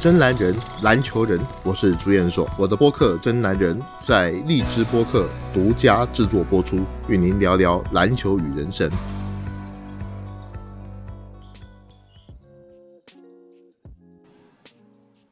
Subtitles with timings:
[0.00, 2.48] 真男人，篮球人，我是朱彦硕。
[2.56, 8.88] 我的播客《真男人》在荔枝播客独家制作播出，与您聊聊篮球与人生。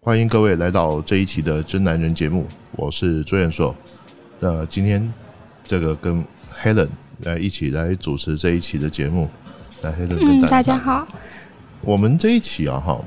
[0.00, 3.73] 欢迎各位来到这一期的《真男人》节目，我是朱彦硕。
[4.41, 5.12] 那今天
[5.62, 6.24] 这个跟
[6.60, 6.88] Helen
[7.20, 9.28] 来一起来主持这一期的节目。
[9.83, 11.06] 来，Helen 跟大家好。
[11.83, 13.01] 我们这一期啊，哈。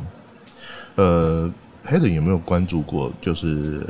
[1.00, 1.50] 呃
[1.86, 3.10] ，Helen 有没有关注过？
[3.22, 3.88] 就是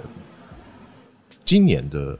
[1.44, 2.16] 今年的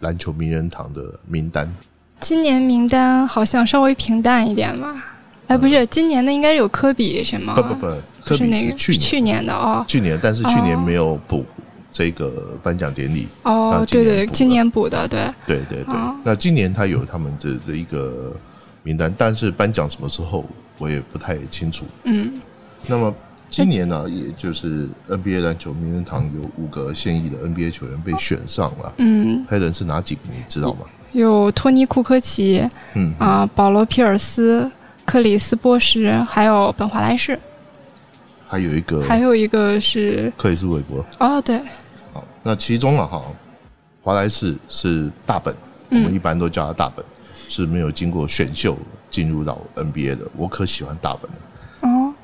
[0.00, 1.72] 篮球名人堂的名单。
[2.20, 5.02] 今年名单好像稍微平淡一点吧？
[5.46, 7.54] 哎，不是，今年的应该有科比什么？
[7.54, 7.86] 不不不，
[8.22, 9.82] 科比是去去年的哦。
[9.88, 11.42] 去年，但是去年没有补
[11.90, 13.26] 这个颁奖典礼。
[13.44, 15.20] 哦，对对，今年补的，对。
[15.46, 18.36] 对对对，那今年他有他们的这一个
[18.82, 20.44] 名单，但是颁奖什么时候
[20.76, 21.86] 我也不太清楚。
[22.02, 22.38] 嗯，
[22.86, 23.14] 那么。
[23.54, 28.92] 今年呢， 也就是 NBA 篮球名人堂有五个现役的 NBA 球员被选上了。
[28.98, 30.20] 嗯，黑人是哪几个？
[30.32, 30.80] 你知道吗？
[31.12, 34.70] 有托尼库科奇，嗯啊，保罗皮尔斯、
[35.04, 37.38] 克里斯波什，还有本华莱士。
[38.48, 41.04] 还有一个，还有一个是克里斯韦伯。
[41.20, 41.60] 哦，对。
[42.12, 43.22] 好，那其中啊，哈，
[44.02, 45.54] 华莱士是大本，
[45.90, 47.04] 我们一般都叫他大本，
[47.48, 48.76] 是没有经过选秀
[49.08, 50.26] 进入到 NBA 的。
[50.36, 51.38] 我可喜欢大本了。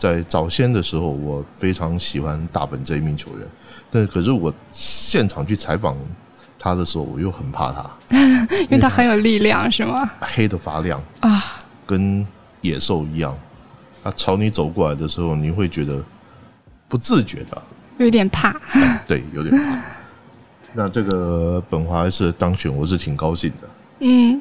[0.01, 3.47] 在早先的时候，我非常喜欢大本这一名球员，
[3.91, 5.95] 但可是我现场去采访
[6.59, 7.91] 他的时候，我又很怕他，
[8.65, 10.11] 因为他很有力量，是吗？
[10.23, 11.45] 黑的发亮啊，
[11.87, 12.27] 跟
[12.63, 13.37] 野兽一样。
[14.03, 16.03] 他朝你走过来的时候，你会觉得
[16.89, 17.63] 不自觉的
[17.99, 18.57] 有点怕，
[19.07, 19.79] 对，有点怕。
[20.73, 23.69] 那这个本华是当选，我是挺高兴的。
[24.03, 24.41] 嗯，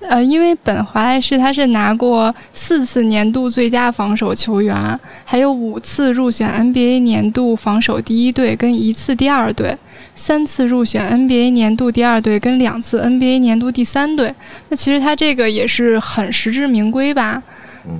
[0.00, 9.76] 呃，因为本华莱士他是拿过四次年度最佳防守球员，还有五次入选 NBA 年度防守第一队跟一次第二队，
[10.14, 14.32] 三次入选 NBA 年度第二队跟两次 NBA 年度第三队。
[14.68, 17.42] 那其实他这个也是很实至名归吧？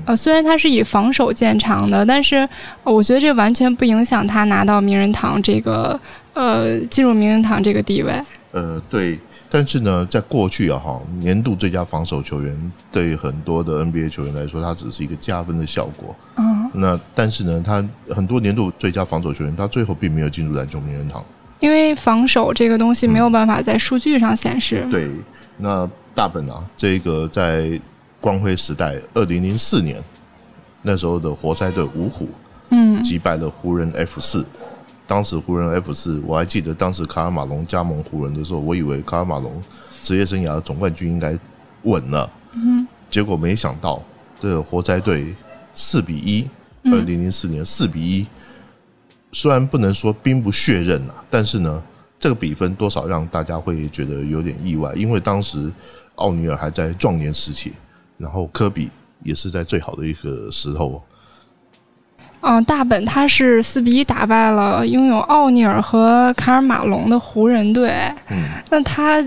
[0.06, 2.48] 呃，虽然他是以防守见长的，但是
[2.84, 5.98] 我觉得这完全不影响他拿到名人堂这个
[6.34, 8.12] 呃进入名人堂这个地位。
[8.52, 9.18] 呃，对。
[9.52, 16.14] 但是呢，在过去啊，哈，年度最佳防守球员对很多的 NBA 球员来说，它只是一个加分的效果。
[16.36, 16.70] 嗯。
[16.72, 17.84] 那但是呢，他
[18.14, 21.24] 很多年度最佳防守球员，他最后并没有进入篮球名人堂，
[21.58, 24.86] 因为防守这个东西没有办法在数据上显示。
[24.88, 25.10] 对。
[25.56, 27.78] 那大本啊，这个在
[28.20, 30.00] 光辉时代，二零零四年
[30.82, 32.28] 那时候的活塞队五虎，
[32.68, 34.46] 嗯，击败了湖人 F 四。
[35.10, 39.60] 当时湖人 F 四，我还记得当时卡尔马龙加盟湖人的时候，我以为卡尔马龙
[40.00, 41.36] 职业生涯的总冠军应该
[41.82, 42.32] 稳了。
[42.52, 44.00] 嗯，结果没想到
[44.38, 45.34] 这个活塞队
[45.74, 46.48] 四比一，
[46.84, 48.24] 二零零四年四比一，
[49.32, 51.82] 虽然不能说兵不血刃啊，但是呢，
[52.16, 55.72] 这个比分多少让大家会觉得有点意外，因为当时
[56.14, 57.72] 奥尼尔还在壮年时期，
[58.16, 58.88] 然后科比
[59.24, 61.02] 也是在最好的一个时候。
[62.42, 67.90] 嗯，大本他是四比一打败了拥有奥尼尔和卡尔马龙的湖人队。
[68.30, 69.22] 嗯，那他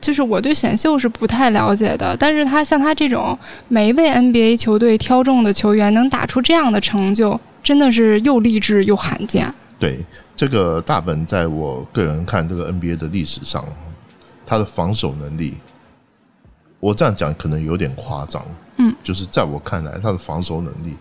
[0.00, 3.38] 就是我对选秀是不太了解的，但是他像他这种
[3.68, 9.52] 每一位 NBA 球队挑中的球员能打出这样的成就，真的是又励志又罕见。
[9.78, 9.98] 对，
[10.34, 13.64] 这个大本在我个人看这个 NBA 的历史上，
[14.44, 15.54] 他的防守能力，
[16.80, 18.42] 我这样讲可能有点夸张。
[18.78, 20.96] 嗯，就是在我看来，他的防守能力。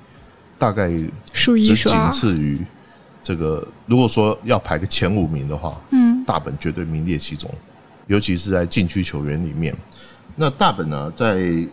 [0.65, 0.91] 大概
[1.31, 2.59] 数一数仅次于
[3.21, 3.67] 这个。
[3.85, 7.47] 如果说要排个前五名的话，嗯，大本绝对名列其中，
[8.07, 9.77] 尤其是在禁区球员里面。
[10.35, 11.63] 那大本呢，在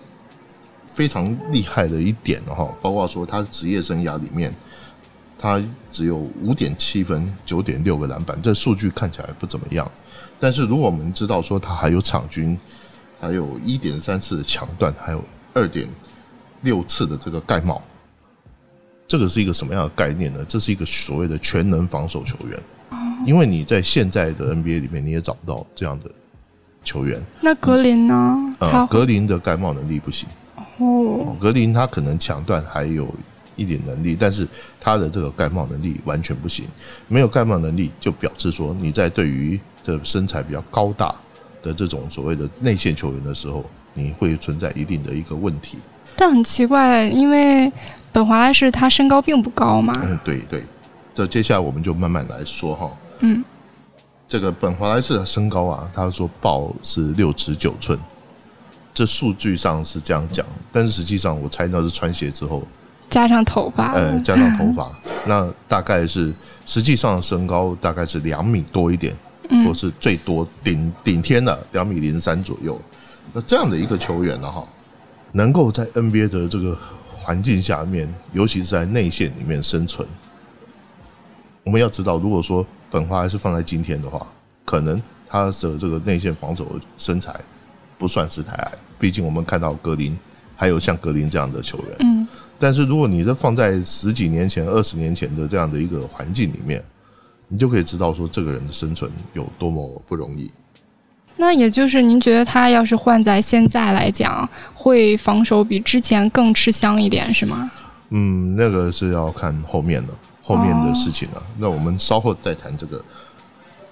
[0.87, 4.55] 非常厉害的一点哈，包括说他职业生涯里面，
[5.39, 5.59] 他
[5.91, 9.91] 只有五点七分、九点六个篮板，这数据看起来不怎么样。
[10.39, 12.59] 但是如果我们知道说他还有场均，
[13.19, 15.25] 还有一点三次的抢断，还有
[15.55, 15.89] 二点
[16.61, 17.83] 六次的这个盖帽。
[19.13, 20.41] 这个是一个什么样的概念呢？
[20.49, 22.59] 这是一个所谓的全能防守球员，
[23.27, 26.11] 因为你在现在的 NBA 里面你也找不到这样的
[26.83, 27.23] 球员。
[27.43, 28.57] 那格林呢？
[28.59, 30.27] 呃，格林的盖帽能力不行。
[30.79, 33.07] 哦，格林他可能抢断还有
[33.55, 34.49] 一点能力，但是
[34.81, 36.65] 他的这个盖帽能力完全不行。
[37.07, 41.15] 没有盖帽能力，就表示说你在对于这身材比较高大
[41.63, 43.63] 的这种所谓的内线球员的时候，
[43.93, 45.77] 你会存在一定的一个问题。
[46.17, 47.71] 但很奇怪，因为。
[48.13, 49.93] 本华莱士他身高并不高嘛？
[50.05, 50.63] 嗯，对对，
[51.15, 52.91] 这接下来我们就慢慢来说哈。
[53.21, 53.43] 嗯，
[54.29, 57.99] 这个本华莱士的身高啊，他说报是六尺九寸，
[58.93, 62.63] 这数据上是这样讲，但是实际上我猜到是穿鞋之后
[63.09, 64.91] 加上头发，呃，加上头发，
[65.27, 66.33] 那大概是
[66.67, 69.17] 实际上身高大概是两米多一点，
[69.49, 72.79] 嗯或是最多顶顶天的两米零三左右。
[73.33, 74.65] 那这样的一个球员呢，哈，
[75.33, 76.77] 能够在 NBA 的这个
[77.23, 80.07] 环境下面，尤其是在内线里面生存。
[81.63, 84.27] 我们要知道，如果说本华还是放在今天的话，
[84.65, 86.67] 可能他的这个内线防守
[86.99, 87.33] 身材
[87.97, 88.73] 不算是太矮。
[88.99, 90.19] 毕竟我们看到格林，
[90.57, 91.97] 还有像格林这样的球员。
[92.01, 92.27] 嗯。
[92.59, 96.83] 但是如果你是放在十几年前、二十年前的这样的一个环境里面，
[97.47, 100.51] 你就可以知道说这个人的生存有多么不容易。
[101.37, 107.71] 那也就是您觉得他要是换在现在来讲，会防守比之前更吃香一点，是吗？
[108.11, 110.13] 嗯，那个是要看后面的。
[110.45, 113.03] 后面的事情了，那我们稍后再谈这个。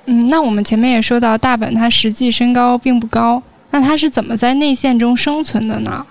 [0.07, 3.41] 嗯，那我们前面也说到，大本他实际身高并不高，
[3.71, 6.05] 那他是怎么在内线中生存的呢？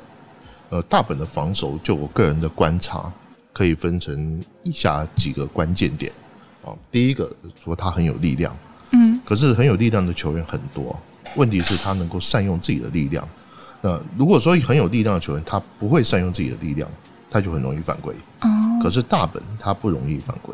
[0.69, 3.11] 呃，大本的防守，就我个人的观察，
[3.51, 6.09] 可以分成以下几个关键点
[6.63, 6.71] 啊。
[6.89, 7.29] 第一个
[7.61, 8.57] 说他很有力量，
[8.91, 10.97] 嗯，可是很有力量的球员很多，
[11.35, 13.27] 问题是他能够善用自己的力量。
[13.81, 16.89] 那如果说很有力量的球员，他不会善用自己的力量。
[17.31, 18.11] 他就很容易犯规，
[18.81, 20.51] 可是大本他不容易犯规，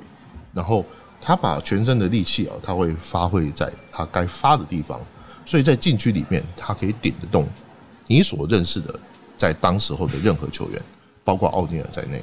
[0.54, 0.86] 然后
[1.22, 5.00] 他把全身的力气啊，他会发挥在他该发的地方，
[5.46, 7.48] 所以在禁区里面他可以顶得动
[8.08, 8.94] 你所认识的
[9.38, 10.82] 在当时候的任何球员，
[11.24, 12.22] 包括奥尼尔在内。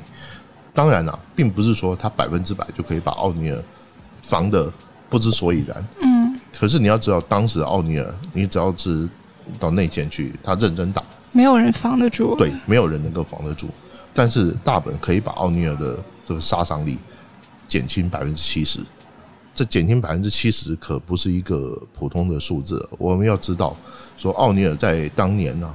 [0.75, 3.59] 当然了，并不是说他百分之百就可以把奥尼尔
[4.21, 4.71] 防的
[5.09, 5.83] 不知所以然。
[6.03, 6.22] 嗯，
[6.63, 9.09] 可是你要知道，当时的奥尼尔，你只要是
[9.59, 12.37] 到内线去，他认真打，没有人防得住。
[12.37, 13.67] 对，没有人能够防得住。
[14.15, 16.99] 但是大本可以把奥尼尔的这个杀伤力
[17.67, 18.79] 减轻百分之七十，
[19.53, 22.89] 这减轻百分之七十可不是一个普通的数字。
[22.97, 23.77] 我们要知道，
[24.17, 25.69] 说奥尼尔在当年呢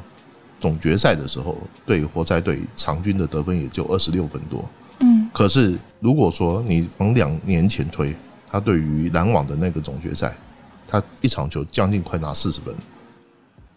[0.58, 4.64] 总决赛的时候，对活塞队场均的得分也就二十六分多。
[5.02, 8.16] 嗯，可是如果说你往两年前推，
[8.50, 10.34] 他对于篮网的那个总决赛，
[10.88, 12.74] 他一场球将近快拿四十分。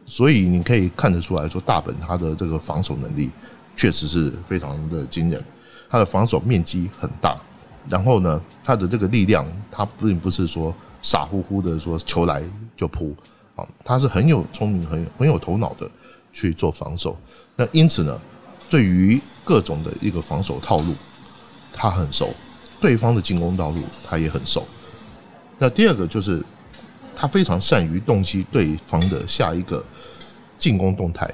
[0.07, 3.31] 所以你可以看得出来说，大本他的这个防守能力。
[3.77, 5.43] 确实是非常的惊人，
[5.89, 7.41] 他的防守面积很大，
[7.89, 12.43] 然后呢，他的这个力量，他并不是说傻乎乎的说球来
[12.77, 13.17] 就扑
[13.57, 15.89] 啊，他是很有聪明、很很有头脑的
[16.31, 17.17] 去做防守。
[17.57, 18.21] 那因此呢，
[18.69, 20.95] 对于各种的一个防守套路，
[21.73, 22.27] 他很熟；
[22.83, 24.67] 对方的进攻道路，他也很熟。
[25.57, 26.45] 那第二个就是，
[27.21, 29.85] 他非常善于洞悉对方的下一个
[30.57, 31.31] 进攻动态。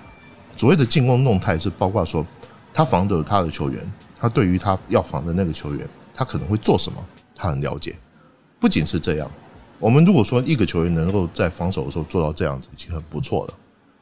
[0.57, 2.27] 所谓的进攻动态是包括说。
[2.75, 3.91] 他防着他的球员，
[4.21, 7.03] 他对于他要防的那个球员，他可能会做什么，
[7.35, 7.97] 他很了解。
[8.61, 9.31] 不仅是这样，
[9.79, 13.55] 我们如果说一个球员能够在防守的时候做到这样子，已经很不错了。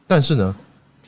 [0.08, 0.56] 但是呢，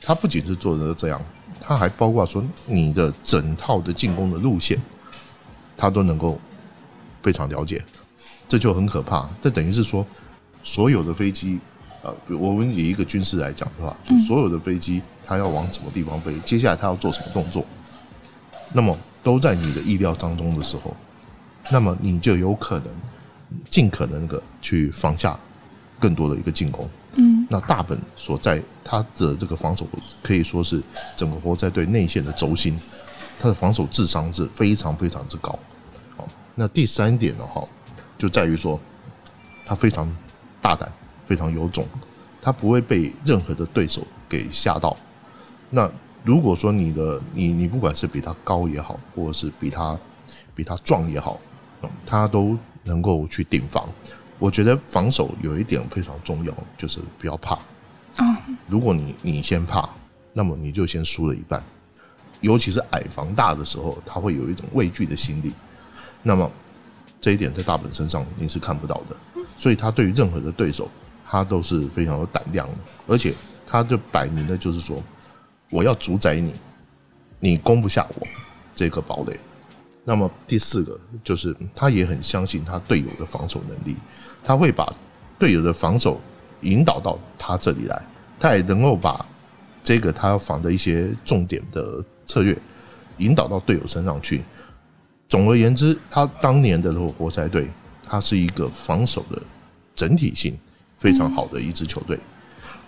[0.01, 1.21] 他不仅是做的这样，
[1.59, 4.81] 他还包括说你的整套的进攻的路线，
[5.75, 6.39] 他都能够
[7.21, 7.83] 非常了解。
[8.47, 9.29] 这就很可怕。
[9.41, 10.07] 这等于是说，
[10.67, 11.57] 所有的飞机，
[12.03, 15.01] 呃，我们以一个军事来讲的话，就所有的飞机。
[15.25, 16.33] 它要往什么地方飞？
[16.45, 17.65] 接下来它要做什么动作？
[18.73, 20.95] 那么都在你的意料当中的时候，
[21.71, 22.87] 那么你就有可能
[23.69, 25.37] 尽可能的去放下
[25.99, 26.87] 更多的一个进攻。
[27.15, 29.87] 嗯，那大本所在他的这个防守
[30.21, 30.81] 可以说是
[31.15, 32.77] 整个活在对内线的轴心，
[33.39, 35.57] 他的防守智商是非常非常之高。
[36.15, 37.45] 好，那第三点呢？
[37.45, 37.65] 哈，
[38.17, 38.79] 就在于说
[39.65, 40.09] 他非常
[40.61, 40.91] 大胆，
[41.25, 41.85] 非常有种，
[42.41, 44.95] 他不会被任何的对手给吓到。
[45.69, 45.89] 那
[46.23, 49.97] 如果说你的你你不管是比他高也好，或者是比他
[50.55, 51.39] 比他壮也好，
[52.05, 53.87] 他都能够去顶防。
[54.39, 57.55] 我觉得防守有一点非常重要，就是不要怕。
[58.17, 58.37] 啊，
[58.67, 59.89] 如果你你先怕，
[60.33, 61.63] 那么你就先输了一半。
[62.41, 65.53] 尤其是矮防大的时候，他会有一种畏惧的心理。
[66.21, 66.49] 那么
[67.19, 69.15] 这一点在大本身上你是看不到的，
[69.57, 70.89] 所以他对于任何的对手，
[71.29, 73.33] 他都是非常有胆量的，而且
[73.65, 75.01] 他就摆明的就是说。
[75.69, 76.53] 我要主宰你，
[77.41, 78.27] 你攻不下我
[78.73, 79.37] 这个堡垒。
[80.05, 83.97] 那么第四个就是，他也很相信他队友的防守能力，
[84.45, 84.89] 他会把
[85.37, 86.21] 队友的防守
[86.61, 88.01] 引导到他这里来，
[88.39, 89.25] 他也能够把
[89.83, 92.57] 这个他防的一些重点的策略
[93.17, 94.45] 引导到队友身上去。
[95.27, 97.67] 总而言之，他当年的活塞队，
[98.07, 99.41] 他是一个防守的
[99.95, 100.57] 整体性
[100.97, 102.17] 非常好的一支球队。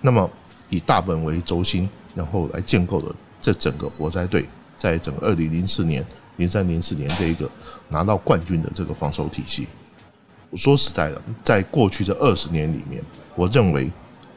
[0.02, 0.30] 那么
[0.70, 1.90] 以大本为轴心。
[2.16, 4.44] 然后来建构的这整个活塞队，
[4.76, 6.04] 在整个二零零四年、
[6.38, 7.50] 零三、零四年这一个
[7.88, 9.68] 拿到冠军的这个防守体系。
[10.56, 13.02] 说实在的，在过去这二十年里面，
[13.36, 13.90] 我认为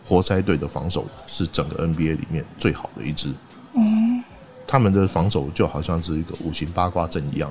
[0.05, 3.33] 活塞队的防守是整个 NBA 里面最好的一支。
[3.73, 4.23] 嗯，
[4.67, 7.51] 他们的防守就好像是一个五行八卦阵一样，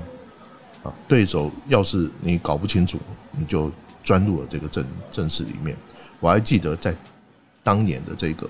[0.83, 2.97] 啊，对手要是你搞不清楚，
[3.31, 3.71] 你就
[4.03, 5.75] 钻入了这个阵阵势里面。
[6.19, 6.95] 我还记得在
[7.63, 8.49] 当年的这个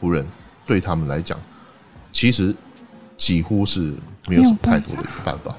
[0.00, 0.26] 湖人，
[0.66, 1.38] 对他们来讲，
[2.12, 2.54] 其实
[3.16, 3.94] 几乎是
[4.26, 5.54] 没有什么太多的一个办法。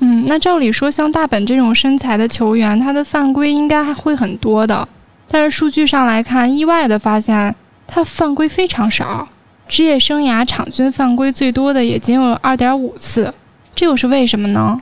[0.00, 4.86] 嗯，那照理说，像大本这种身材的球员，他的犯规应该还会很多的。
[5.28, 7.54] 但是数据上来看，意外的发现
[7.86, 9.28] 他犯规非常少，
[9.66, 13.32] 职业生涯场均犯规最多的也仅有二点五次，
[13.74, 14.80] 这又是为什么呢？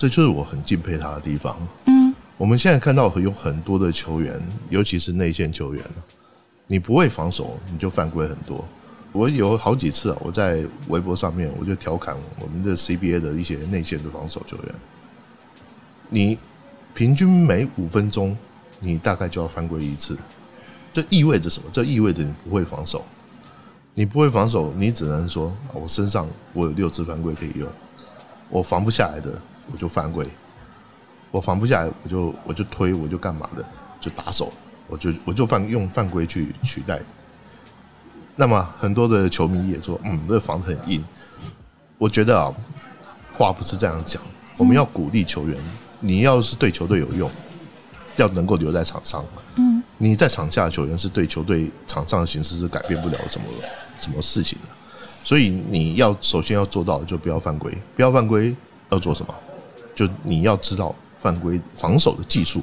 [0.00, 1.54] 这就是我很敬佩他的地方。
[1.84, 4.40] 嗯，我们现在看到有很多的球员，
[4.70, 5.84] 尤其是内线球员，
[6.66, 8.64] 你不会防守，你就犯规很多。
[9.12, 14.74] 我有好几次啊，我在微博上面我就调侃我们的 CBA 的一些内线的防守球员，
[16.08, 16.38] 你
[16.94, 18.34] 平均每五分钟
[18.78, 20.16] 你大概就要犯规一次，
[20.94, 21.68] 这意味着什么？
[21.70, 23.04] 这意味着你不会防守，
[23.92, 27.68] 你不会防守，你只能说我身上我有六次犯规可以用，
[28.48, 29.38] 我防不下来的
[29.72, 30.28] 我就犯规，
[31.30, 33.64] 我防不下来我就我就推我就干嘛的
[34.00, 34.52] 就打手，
[34.86, 37.00] 我就我就犯用犯规去取代。
[38.36, 41.04] 那么很多的球迷也说，嗯，这防很硬。
[41.98, 42.50] 我觉得啊，
[43.34, 44.22] 话不是这样讲。
[44.56, 45.58] 我们要鼓励球员，
[46.00, 47.30] 你要是对球队有用，
[48.16, 49.22] 要能够留在场上。
[49.56, 53.46] 嗯，你在场下的球员是对球队场上的形势是改变不了什么
[53.98, 54.68] 什么事情的。
[55.22, 57.76] 所以你要首先要做到，就不要犯规。
[57.94, 58.56] 不要犯规
[58.88, 59.34] 要做什么？
[59.94, 62.62] 就你要知道犯规防守的技术，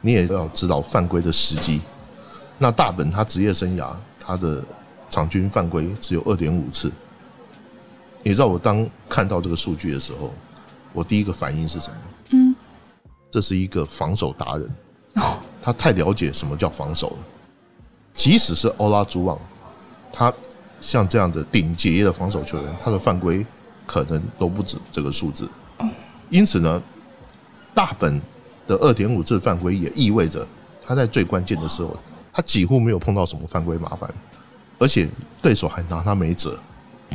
[0.00, 1.80] 你也要知道犯规的时机。
[2.58, 4.62] 那大本他职业生涯他的。
[5.12, 6.88] 场均犯规只有二点五次，
[8.22, 10.32] 你知道我当看到这个数据的时候，
[10.92, 11.96] 我第一个反应是什么？
[12.30, 12.54] 嗯，
[13.28, 14.70] 这是一个防守达人，
[15.60, 17.16] 他太了解什么叫防守了。
[18.14, 19.36] 即使是欧拉朱旺，
[20.12, 20.32] 他
[20.80, 23.44] 像这样的顶级的防守球员，他的犯规
[23.88, 25.48] 可能都不止这个数字。
[26.30, 26.82] 因此呢，
[27.74, 28.20] 大本
[28.66, 30.46] 的二点五次犯规也意味着
[30.82, 31.96] 他在最关键的时候，
[32.32, 34.08] 他几乎没有碰到什么犯规麻烦。
[34.78, 35.06] 而且
[35.42, 36.58] 对手还拿他没辙，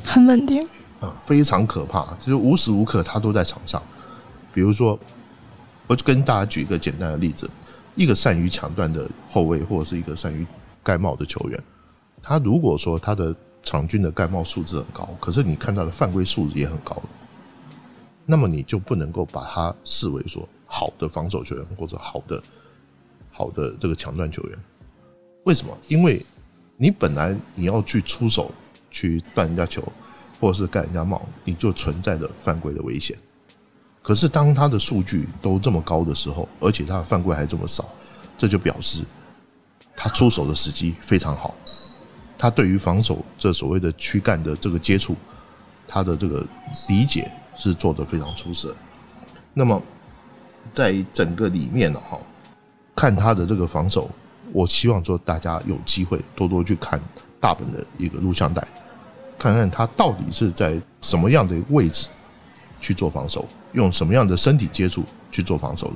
[0.04, 0.68] 很稳定
[1.00, 3.82] 啊，非常可怕，就是无时无刻他都在场上。
[4.54, 5.00] 比如说，
[5.88, 7.50] 我就跟大家举一个简单的例子：
[7.96, 10.46] 一个善于抢断的后卫，或者是一个善于
[10.84, 11.60] 盖帽的球员，
[12.22, 17.02] 他如果说他的场均的盖帽数字很高，可是你看到的犯规数也很高，
[18.26, 22.42] 那么你就不能够把他视为说好的防守球员或者好的
[23.32, 24.58] 好的这个抢断球员。
[25.44, 25.78] 为什么？
[25.88, 26.26] 因为
[26.78, 28.52] 你本来你要去出手
[28.90, 29.84] 去断人家球，
[30.40, 33.16] 或者是盖人家帽，你就存在着犯规的危险。
[34.02, 37.88] 可是当他的数据都这么高的时候，而且他的犯规还这么少，
[38.38, 39.04] 这就表示
[39.96, 41.56] 他出手的时机非常好。
[42.38, 45.16] 他对于防守这所谓的躯干的这个接触，
[45.88, 46.46] 他的这个
[46.88, 48.76] 理解是做得非常出色。
[49.54, 49.82] 那么
[50.74, 52.20] 在整个里面呢，哈，
[52.96, 54.10] 看他的这个防守。
[54.54, 57.02] 我希望说大家有机会多多去看
[57.42, 58.66] 大本的一个录像带，
[59.40, 62.08] 看看他到底是在什么样的位置
[62.80, 65.96] 去做防守，用什么样的身体接触去做防守的。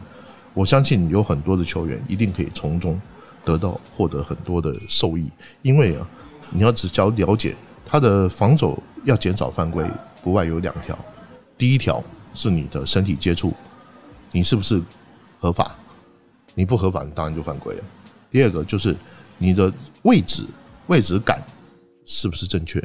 [0.53, 2.99] 我相信有很多的球员一定可以从中
[3.45, 5.29] 得到获得很多的受益，
[5.61, 6.05] 因为啊，
[6.49, 9.89] 你要只要了解他的防守要减少犯规，
[10.23, 10.97] 不外有两条，
[11.59, 12.01] 第一条
[12.33, 13.53] 是你的身体接触，
[14.31, 14.81] 你是不是
[15.41, 15.75] 合法？
[16.55, 17.83] 你不合法，你当然就犯规了。
[18.31, 18.95] 第二个就是
[19.37, 19.71] 你的
[20.03, 20.45] 位置
[20.87, 21.43] 位置感
[22.05, 22.81] 是不是正确？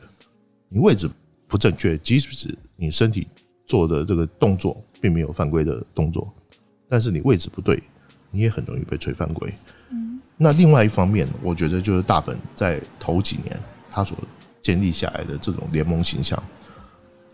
[0.69, 1.09] 你位置
[1.47, 3.29] 不正确，即使你身体
[3.65, 6.35] 做的这个动作并没有犯规的动作，
[6.89, 7.81] 但是你位置不对，
[8.33, 9.55] 你也很容易被吹犯规。
[9.91, 13.57] 嗯，那另外一方面，我觉得就是大本在头几年
[13.89, 14.19] 他所
[14.61, 16.43] 建立下来的这种联盟形象，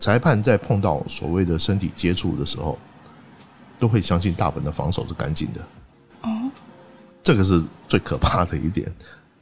[0.01, 2.77] 裁判在碰到所谓的身体接触的时候，
[3.79, 5.61] 都会相信大本的防守是干净的。
[6.23, 6.51] 哦
[7.23, 8.91] 这个是最可怕的一点。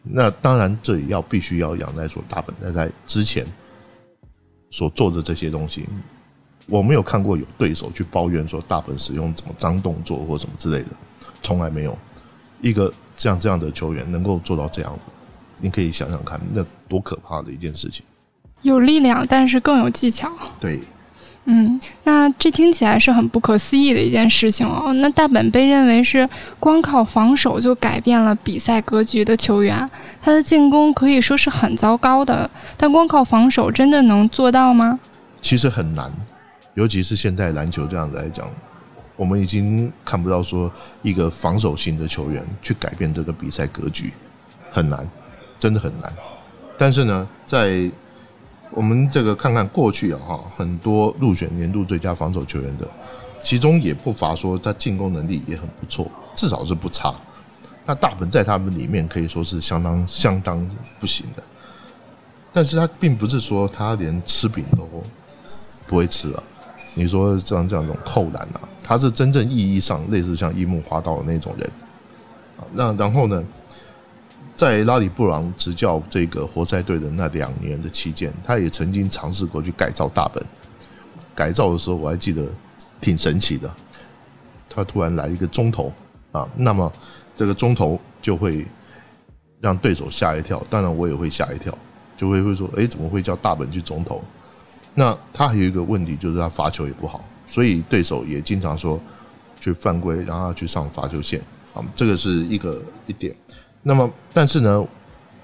[0.04, 3.48] 那当然，这也要必须要仰赖说大本在在之前
[4.70, 5.88] 所做的这些东西，
[6.68, 10.90] 我没有看过有对手去抱怨说大本使用什么脏动作或什么之类的，
[11.42, 11.98] 从来没有
[12.62, 15.00] 一个像这样的球员能够做到这样子。
[15.62, 18.06] 你可以想想看，那多可怕的一件事情！
[18.62, 20.32] 有力量，但是更有技巧。
[20.60, 20.80] 对。
[21.52, 24.94] 嗯，那这听起来是很不可思议的一件事情哦。
[24.94, 29.90] 那大本被认为是光靠防守就改变了比赛格局的球员，
[30.22, 32.48] 他的进攻可以说是很糟糕的，
[32.78, 35.00] 但光靠防守真的能做到吗？
[35.42, 36.12] 其实很难，
[36.76, 38.48] 尤其是现在篮球这样子来讲，
[39.16, 44.14] 我们已经看不到说一个防守型的球员去改变这个比赛格局，
[44.70, 45.10] 很难，
[45.58, 46.14] 真的很难。
[46.78, 47.90] 但是呢，在
[48.72, 52.88] 我们这个看看过去啊，哈，很多入选年度最佳防守球员的，
[53.44, 57.14] 其中也不乏说他进攻能力也很不错，至少是不差。
[57.86, 60.66] 那大本在他们里面可以说是相当相当
[61.00, 61.42] 不行的，
[62.54, 64.88] 但是他并不是说他连吃饼都
[65.88, 66.44] 不会吃了。
[66.94, 71.72] 你说这样这种扣篮啊，他是真正意义上类似像樱木花道的那种人
[72.58, 72.62] 啊。
[72.74, 73.44] 那然后呢，
[74.60, 80.46] 在拉里布朗执教这个活塞队的那两年的期间，他也曾经尝试过去改造大本。
[81.34, 82.46] 改造的时候我还记得
[83.00, 83.74] 挺神奇的，
[84.70, 85.94] 他突然来一个中投
[86.34, 86.92] 啊，那么
[87.38, 88.66] 这个中投就会
[89.62, 91.74] 让对手吓一跳，当然我也会吓一跳，
[92.18, 94.22] 就会会说，哎，怎么会叫大本去中投？
[94.94, 99.00] 那他还有一个问题，就是他罚球也不好，所以对手也经常说
[99.62, 101.40] 去犯规，让他去上罚球线
[101.74, 103.34] 啊，这个是一个一点。
[103.82, 104.86] 那么，但是呢，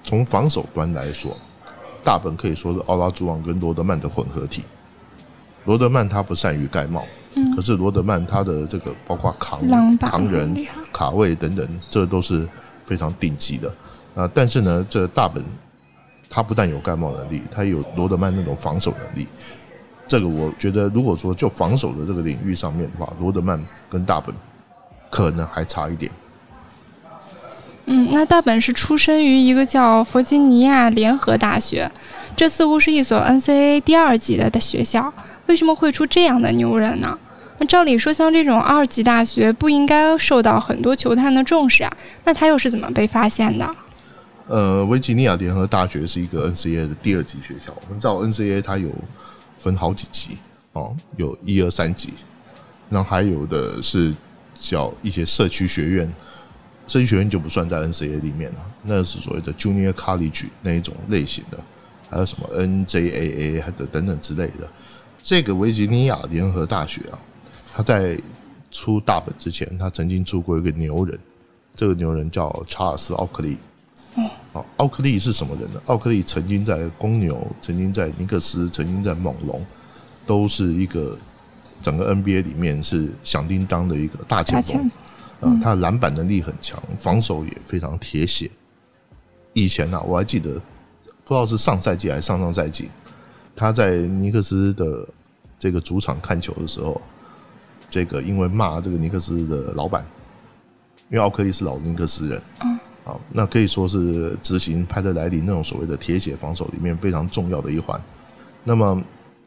[0.04, 1.36] 从防守端来说，
[2.04, 4.62] 大本可以说是奥拉朱旺跟罗德曼的混合体。
[5.64, 7.04] 罗德曼他不善于盖帽，
[7.54, 9.60] 可是罗德曼他的这个包括扛
[9.98, 12.46] 扛人、卡位等等，这都是
[12.84, 13.72] 非常顶级的
[14.14, 14.30] 啊。
[14.34, 15.42] 但是呢，这大本。
[16.28, 19.28] 他不但有盖帽能力，他有罗德曼那种防守能力。
[20.08, 24.34] 这个我觉得，如果说就防守的这个领域上面的话，罗德曼跟大本
[25.08, 26.10] 可能还差一点。
[27.86, 31.90] 嗯，那大本是出生于一个叫弗吉尼亚联合大学，
[32.36, 35.12] 这似乎是一所 NCAA 第二级的学校。
[35.46, 37.16] 为什么会出这样的牛人呢？
[37.58, 41.96] 那照理说，像这种二级大学不应该受到很多球探的重视啊？
[42.24, 43.74] 那他又是怎么被发现的？
[44.48, 47.72] 呃，维吉尼亚联合大学是一个 NCA 的第二级学校。
[47.86, 48.90] 我们知道 NCA 它有
[49.60, 50.36] 分好几级
[50.72, 52.12] 哦，有一二三级，
[52.90, 54.12] 然后还有的是
[54.58, 56.12] 叫一些社区学院，
[56.86, 61.58] 社区学院就不算在 NCA 里面了，那是所谓的 Junior College 那一种类型的，
[62.08, 64.68] 还有什么 NJAA 还的等等之类的。
[65.22, 67.18] 这个维吉尼亚联合大学啊，
[67.74, 68.16] 他在
[68.70, 71.18] 出大本之前，他曾经出过一个牛人，
[71.74, 73.56] 这个牛人叫查尔斯奥克利。
[74.52, 75.80] 好，奥克利是什么人呢？
[75.86, 79.66] 奥克利曾经在公牛，曾经在尼克斯，曾经在猛龙，
[80.24, 81.18] 都是一个
[81.82, 84.90] 整个 NBA 里面是响叮当的一个大前锋。
[85.40, 88.50] 啊，他篮板能力很强，防守也非常铁血。
[89.52, 90.52] 以前呢，我还记得，
[91.24, 92.88] 不知道是上赛季还是上上赛季，
[93.54, 95.08] 他在尼克斯的
[95.56, 97.00] 这个主场看球的时候，
[97.88, 100.04] 这个因为骂这个尼克斯的老板，
[101.10, 102.42] 因为奥克利是老尼克斯人。
[102.62, 102.78] 嗯。
[103.06, 108.02] 啊，那可以说是执行派特莱里那种所谓的铁血防守里面非常重要的一环。
[108.64, 109.00] 那么，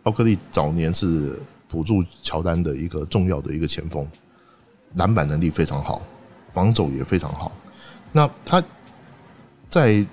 [0.03, 4.07] 奥克利早年是辅助乔丹的一个重要的一个前锋，
[4.95, 6.01] 篮板能力非常好，
[6.49, 7.51] 防守也非常好。
[8.11, 8.63] 那他
[9.69, 10.05] 在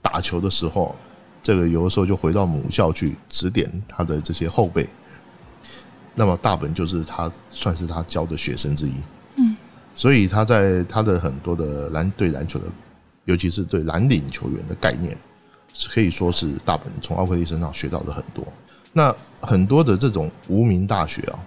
[0.00, 0.94] 打球的时候，
[1.42, 4.88] 这个有的时候就回到母校去指点他的这些后辈。
[6.14, 8.94] 那么大本就是他算是他教的学生之一。
[9.36, 9.56] 嗯，
[9.94, 12.66] 所以他在他的很多的篮对篮球的。
[13.26, 15.16] 尤其是对蓝领球员的概念，
[15.72, 18.46] 是可以说是大本从奥克利身上学到的很多。
[18.92, 21.40] 那很多的这种无名大学啊，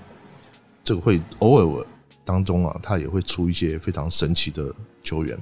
[0.83, 1.85] 这个会偶尔
[2.27, 5.39] 当中啊，他也会出一些非常神奇的球员。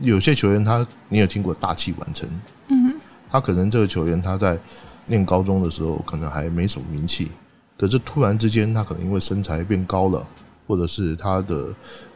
[0.00, 2.26] 有些球员他，你有听过大器晚成？
[2.68, 2.94] 嗯，
[3.30, 4.58] 他可能这个球员他在
[5.06, 7.30] 念高中的时候可能还没什么名气，
[7.76, 10.26] 可是突然之间他可能因为身材变高了，
[10.66, 11.66] 或者是他的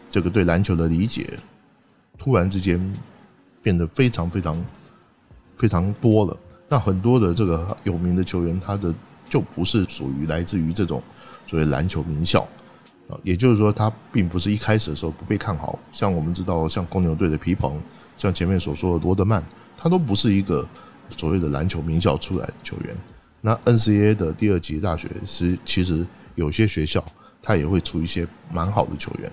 [0.09, 1.39] 这个对篮球的理解，
[2.17, 2.81] 突然之间。
[3.63, 4.65] 变得非常非常
[5.57, 6.37] 非常多了。
[6.69, 8.95] 那很多的这个有名的球员，他的
[9.29, 11.03] 就不是属于来自于这种
[11.49, 12.47] 所谓篮球名校
[13.09, 15.79] 啊，也就是说，他并不是一开始的时候不被看好。
[15.93, 17.81] 像我们知道，像公牛队的皮蓬，
[18.19, 19.43] 像前面所说的罗德曼，
[19.77, 20.67] 他都不是一个
[21.09, 22.97] 所谓的篮球名校出来的球员。
[23.41, 27.05] 那 NCAA 的第二级大学是其实有些学校，
[27.41, 29.31] 他也会出一些蛮好的球员。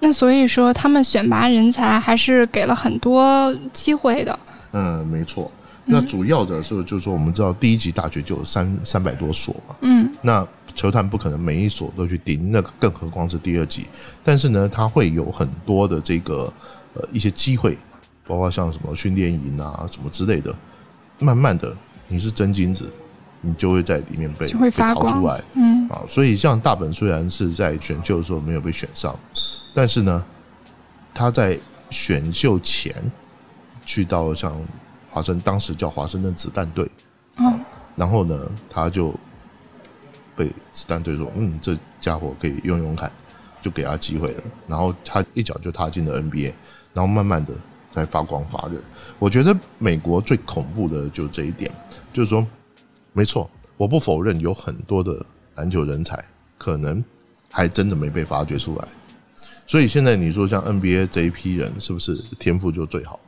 [0.00, 4.38] 那所以说，他们选拔人才还是给了很多机会的。
[4.72, 5.50] 嗯，没错。
[5.84, 9.76] 那主要的是，就是说，我们知道第一级大学就有三三百多所嘛。
[9.82, 10.10] 嗯。
[10.22, 13.86] 那球探不可能每一所都去盯，那更何况是第二级。
[14.24, 16.52] 但是呢，他会有很多的这个
[16.94, 17.78] 呃一些机会，
[18.26, 20.54] 包括像什么训练营啊什么之类的。
[21.18, 21.76] 慢慢的，
[22.08, 22.90] 你是真金子，
[23.40, 25.42] 你就会在里面被被淘出来。
[25.54, 25.88] 嗯。
[25.88, 29.14] 啊，所以像大本虽然是在选秀的时候没有被选上。
[29.74, 30.24] 但是呢，
[31.14, 31.58] 他在
[31.90, 32.94] 选秀前
[33.84, 34.52] 去到像
[35.10, 36.90] 华盛，当时叫华盛顿子弹队，
[37.36, 37.60] 嗯，
[37.94, 39.14] 然后呢，他就
[40.42, 43.10] 被子弹队说，嗯，这家伙可以用用看，
[43.60, 44.42] 就给他机会了。
[44.66, 46.52] 然后他一脚就踏进了 NBA，
[46.92, 47.52] 然后慢慢的
[47.90, 48.80] 在发光发热。
[49.18, 51.70] 我觉得美国最恐怖的就这一点，
[52.12, 52.46] 就是说，
[53.12, 55.24] 没错，我不否认有很多的
[55.54, 56.22] 篮球人才。
[56.58, 57.02] 可能
[57.50, 58.86] 还真的没被发掘出来。
[59.66, 63.18] 所以现在你说像 NBA 这一批人，是不是天赋就最好？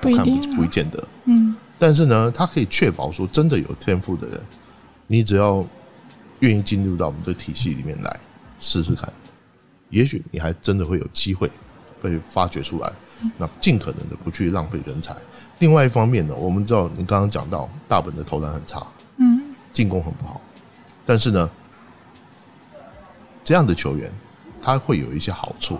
[0.00, 1.04] 不一定，不见得。
[1.26, 1.54] 嗯。
[1.78, 4.40] 但是呢，他可以确保说，真的有天赋的人，
[5.06, 5.64] 你只要
[6.40, 8.20] 愿意进入到我们这体系里面来
[8.60, 9.12] 试试看，
[9.90, 11.50] 也许你还真的会有机会
[12.00, 12.92] 被发掘出来。
[13.36, 15.12] 那尽可能的不去浪费人才。
[15.58, 20.40] 另外一方面呢，我们知道你刚刚讲到大本的投篮很差，嗯，进攻很不好，
[21.04, 21.50] 但是呢，
[23.42, 24.12] 这样的球员
[24.62, 25.76] 他会有一些好处，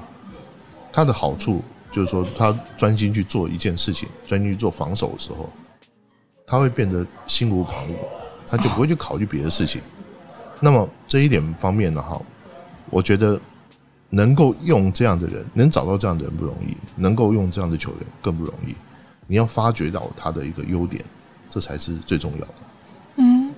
[0.92, 5.48] 他的好处就是说，他专心去做一件事情，专心去做防守的时候。
[6.44, 7.94] 他会变得心无旁骛，
[8.48, 9.82] 他就不会去考虑别的事情。
[10.60, 12.20] 那么这一点方面呢，哈，
[12.90, 13.40] 我觉得
[14.10, 18.74] 能够用这样的人，能找到这样的人不容易，能够用这样的球员更不容易。
[19.26, 21.04] 你要发掘到他的一个优点，
[21.48, 22.54] 这才是最重要的。
[23.16, 23.52] 嗯，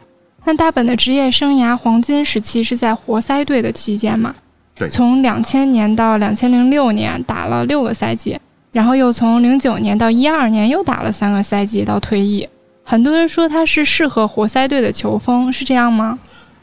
[0.45, 4.35] 那大本的职业生涯黄金时期是在活塞队的期间嘛？
[4.75, 8.39] 对，从两千年到两千零六年打了六个赛季，
[8.73, 12.49] 然后又从零九年到一二年又打了三个赛季到退役。
[12.83, 16.19] 很多人说他是适合活塞队的球风，是这样吗？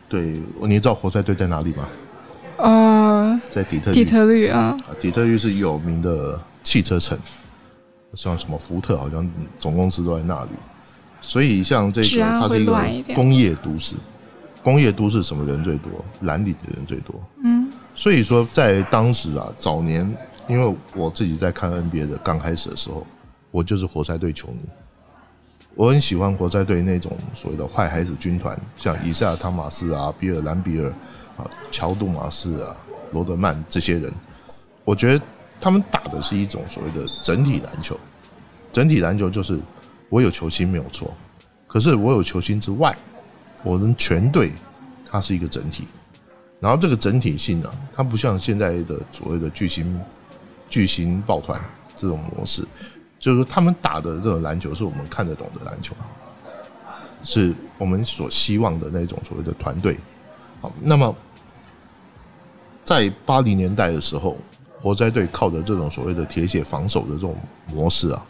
[0.09, 1.87] 对，你知道活塞队在哪里吗？
[2.57, 4.77] 呃，在底特底特律啊。
[4.99, 7.17] 底特律是有名的汽车城，
[8.13, 10.51] 像什么福特，好像总公司都在那里。
[11.21, 13.95] 所以像这个，它是一个工业都市。
[14.63, 15.91] 工业都市什么人最多？
[16.21, 17.15] 蓝领的人最多。
[17.43, 17.69] 嗯。
[17.95, 20.15] 所以说，在当时啊，早年，
[20.47, 23.05] 因为我自己在看 NBA 的刚开始的时候，
[23.51, 24.59] 我就是活塞队球迷。
[25.77, 30.89] 我很喜欢活塞队那种所谓的坏孩子军团，像以赛亚·汤马斯啊、比尔·兰比尔
[31.37, 32.75] 啊、乔·杜马斯啊、
[33.11, 34.11] 罗德曼这些人，
[34.83, 35.23] 我觉得
[35.61, 37.95] 他们打的是一种所谓的整体篮球。
[38.73, 39.59] 整体篮球就是
[40.09, 41.13] 我有球星没有错，
[41.67, 42.97] 可是我有球星之外，
[43.63, 44.51] 我们全队
[45.07, 45.87] 它是一个整体。
[46.59, 50.01] 然后这个整体性呢，它不像现在的所谓的巨星
[50.67, 51.61] 巨星抱团
[51.93, 52.65] 这种模式。
[53.27, 55.93] 就是说，他们打的这种篮球是我们看得懂的篮球，
[57.23, 59.97] 是我们所希望的那种所谓的团队。
[60.61, 61.13] 好，那么
[62.85, 64.37] 在八零年代的时候，
[64.79, 67.35] 活塞队靠着这种所谓的铁血防守的这种
[67.65, 68.25] 模式啊，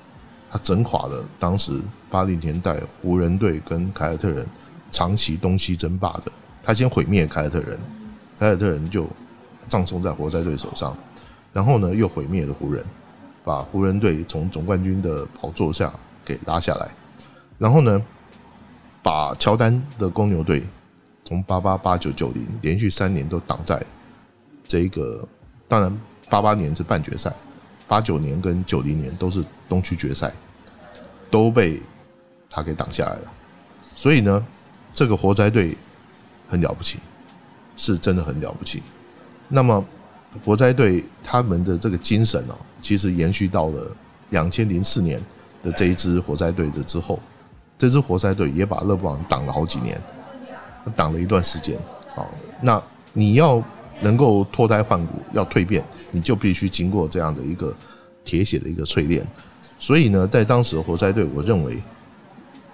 [0.50, 1.80] 他整垮了当时
[2.10, 4.48] 八零年代湖人队跟凯尔特人
[4.90, 6.32] 长期东西争霸的。
[6.64, 7.80] 他先毁灭凯尔特人，
[8.40, 9.08] 凯尔特人就
[9.70, 10.98] 葬送在活塞队手上，
[11.54, 12.84] 然后呢，又毁灭了湖人。
[13.48, 15.90] 把湖人队从总冠军的宝座下
[16.26, 16.92] 给拉下来，
[17.58, 18.04] 然后呢，
[19.02, 20.62] 把乔丹的公牛队
[21.24, 23.82] 从八八八九九零连续三年都挡在
[24.68, 25.26] 这一个，
[25.66, 25.98] 当然
[26.30, 27.34] 八八年是半决赛，
[27.88, 30.30] 八九年跟九零年都是东区决赛，
[31.32, 31.82] 都被
[32.50, 33.32] 他给挡下来了。
[33.96, 34.46] 所以呢，
[34.92, 35.74] 这个活塞队
[36.50, 37.00] 很了不起，
[37.78, 38.84] 是真的很了不起。
[39.48, 39.86] 那么。
[40.44, 43.92] 活塞队他们的这个精神哦，其实延续到了
[44.30, 45.22] 两千零四年
[45.64, 47.20] 的这一支活塞队的之后，
[47.78, 50.02] 这支活塞队也把勒布朗挡了好几年，
[50.96, 51.78] 挡了一段时间。
[52.16, 52.30] 好，
[52.62, 52.82] 那
[53.14, 53.64] 你要
[54.02, 57.76] 能够脱胎换骨，要蜕变，你就必须经过这样的一个
[58.24, 59.26] 铁血的一个淬炼。
[59.80, 61.78] 所以呢，在当时的活塞队，我认为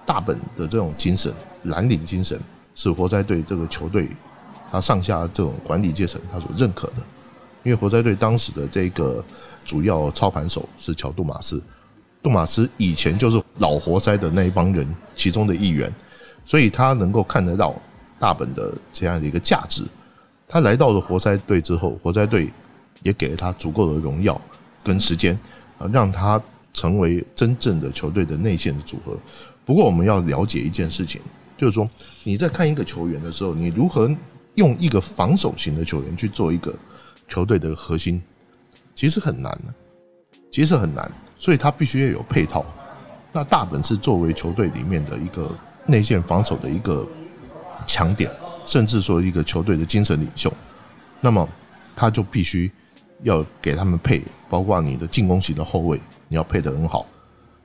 [0.06, 1.32] 大本的这种精神、
[1.64, 2.40] 蓝领精神，
[2.74, 4.08] 是活塞队这个球队
[4.70, 6.94] 他上下这种管理阶层他所认可的。
[7.64, 9.24] 因为活塞队当时的这个
[9.64, 11.60] 主要操盘手是乔杜马斯，
[12.22, 15.92] 杜马斯以前就是老活塞的那一帮人其中的一员，
[16.44, 17.74] 所以他能够看得到
[18.18, 19.82] 大本的这样的一个价值。
[20.46, 22.50] 他来到了活塞队之后，活塞队
[23.02, 24.38] 也给了他足够的荣耀
[24.82, 25.36] 跟时间
[25.78, 26.40] 啊，让他
[26.74, 29.18] 成为真正的球队的内线的组合。
[29.64, 31.18] 不过我们要了解一件事情，
[31.56, 31.88] 就是说
[32.24, 34.14] 你在看一个球员的时候，你如何
[34.56, 36.74] 用一个防守型的球员去做一个。
[37.28, 38.22] 球队的核心
[38.94, 39.58] 其实很难，
[40.50, 42.64] 其实很难，所以他必须要有配套。
[43.32, 45.50] 那大本是作为球队里面的一个
[45.86, 47.06] 内线防守的一个
[47.86, 48.30] 强点，
[48.64, 50.52] 甚至说一个球队的精神领袖，
[51.20, 51.48] 那么
[51.96, 52.70] 他就必须
[53.22, 57.04] 要给他们配，包括你的进攻型的后卫，你要配得很好。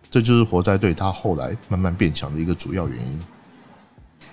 [0.10, 3.20] 这就是活塞队他后来慢慢变强的一个主要原因。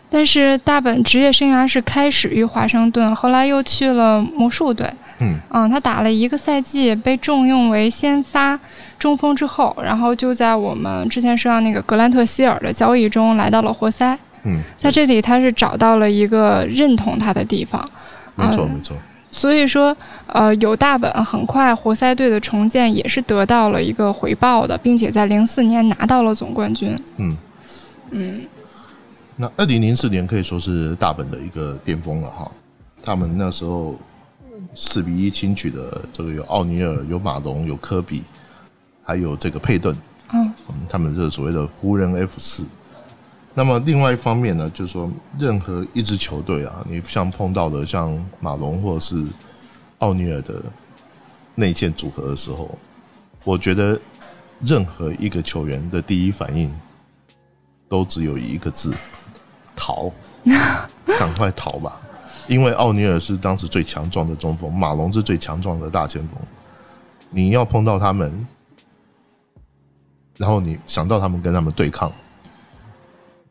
[0.08, 4.88] 但是大本职业生涯是开始于华盛顿，后来又去了魔术队。
[5.18, 8.58] 嗯，嗯，他打了一个赛季，被重用为先发
[8.98, 14.16] 中锋之后，然后就在我们之前说到那个格兰特希尔的交易中来到了活塞。
[14.44, 17.88] 嗯，在这里他是找到了一个认同他的地方。
[18.34, 18.96] 没错，没错。
[19.32, 19.94] 所以说，
[20.26, 26.96] 呃，有大本，很快活塞队的重建也是得到了一个回报的，并且在零四年拿到了总冠军。
[27.16, 27.36] 嗯，
[28.10, 28.40] 嗯。
[29.36, 32.50] 那二零零四年可以说是大本的一个巅峰了哈，
[33.02, 33.98] 他们那时候
[34.74, 38.22] 四比一轻取的这个有奥尼尔、有马龙、有科比，
[39.02, 39.94] 还有这个佩顿，
[40.32, 40.52] 嗯，
[40.88, 42.64] 他们这所谓的湖人 F 四。
[43.52, 49.22] 那么另外一方面呢，就是说任何一支球队啊，你像碰到的像马龙或者是
[49.98, 50.62] 奥尼尔的
[51.54, 52.78] 内线组合的时候，
[53.44, 53.98] 我觉得
[54.62, 56.70] 任何一个球员的第一反应
[57.88, 58.92] 都只有一个字：
[59.76, 60.10] 逃，
[61.18, 62.00] 赶快逃吧！
[62.48, 66.30] 因为奥尼尔是当时最强壮的中锋，马龙是最强壮的大前锋，
[67.30, 68.46] 你要碰到他们，
[70.36, 72.10] 然后你想到他们跟他们对抗。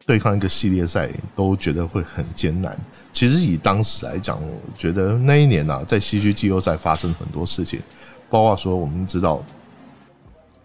[0.07, 2.77] 对抗一个系列赛都觉得会很艰难。
[3.11, 7.81] 其实以当时来讲，我觉得那一年呢，在西区季后赛发生很多事情，
[8.29, 9.43] 包括说我们知道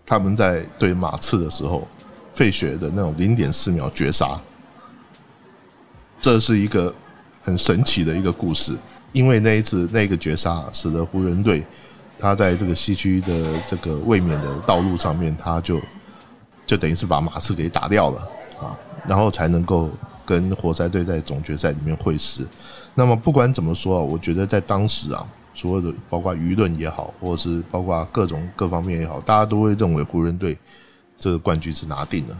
[0.04, 1.88] 他们在对马刺的时候，
[2.34, 4.38] 费雪的那种零点四秒绝杀，
[6.20, 6.94] 这是一个
[7.42, 8.76] 很神奇的一个故事。
[9.12, 11.64] 因为那一次那个绝杀，使得湖人队
[12.18, 15.80] 他在这个西区的这个卫冕的道路上面，他就
[16.64, 18.20] 就等于是把马刺给打掉了
[18.60, 18.76] 啊。
[19.08, 19.90] 然后才能够
[20.24, 22.46] 跟活塞队在总决赛里面会师。
[22.94, 30.56] 那么不管怎么说啊，我觉得在当时啊，所有的包括舆论也好，或者是包括各种各方面也好，大家都会认为湖人队
[31.18, 32.38] 这个冠军是拿定了。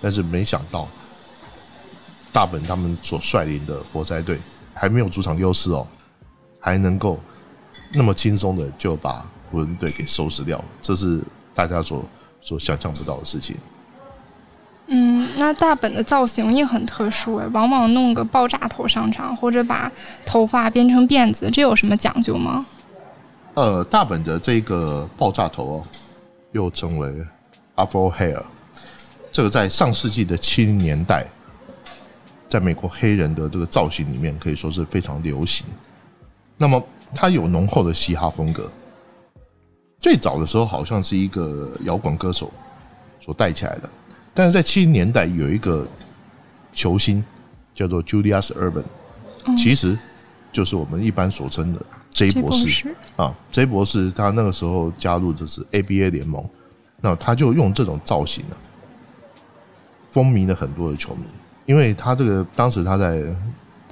[0.00, 0.86] 但是没想到，
[2.32, 4.38] 大本他们所率领的活塞队
[4.72, 5.86] 还没有主场优势哦，
[6.58, 7.18] 还能够
[7.92, 11.20] 那么轻松的就把湖人队给收拾掉，这是
[11.54, 12.02] 大家所
[12.40, 13.56] 所想象不到的事情。
[14.86, 19.90] 嗯，那大本的造型也很特殊哎，往往弄个爆炸头上场，或者把
[20.24, 22.66] 头发编成辫子，这有什么讲究吗？
[23.54, 25.82] 呃，大本的这个爆炸头哦，
[26.52, 27.08] 又称为
[27.76, 28.42] Afro Hair，
[29.30, 31.26] 这个在上世纪的七零年代，
[32.52, 35.64] 在美国黑人的这个造型里面可以说是非常流行。
[36.58, 38.70] 那么它有浓厚的嘻哈风格，
[39.98, 42.52] 最早的时候好像是一个摇滚歌手
[43.22, 43.88] 所带起来的。
[44.34, 45.88] 但是在七零年代有一个
[46.74, 47.24] 球星
[47.72, 48.84] 叫做 Julius Urban，
[49.56, 49.98] 其实
[50.52, 56.46] 就是我们一般所称的 J 博士啊，J 博士他那个时候加入的是 ABA 联盟，
[57.00, 58.56] 那他就用这种造型呢，
[60.10, 61.24] 风靡了很多的球迷，
[61.66, 63.22] 因为他这个当时他在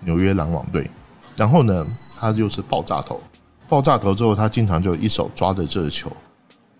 [0.00, 0.90] 纽约篮网队，
[1.36, 1.86] 然后呢，
[2.18, 3.20] 他就是爆炸头，
[3.68, 6.10] 爆炸头之后，他经常就一手抓着这个球，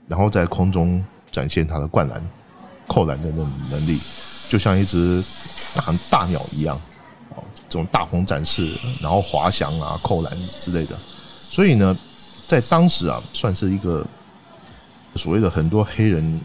[0.09, 2.23] 然后在空中展现他的灌篮。
[2.93, 3.97] 扣篮的那种能力，
[4.49, 5.23] 就像一只
[5.77, 6.77] 大大鸟一样，
[7.37, 10.97] 哦，这种大鹏展翅，然后滑翔啊，扣篮之类的。
[11.39, 11.97] 所以呢，
[12.49, 14.05] 在当时啊，算是一个
[15.15, 16.41] 所谓的很多黑人